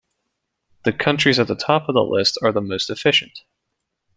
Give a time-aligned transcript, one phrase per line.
[0.83, 3.43] The countries at the top of the list are the most efficient.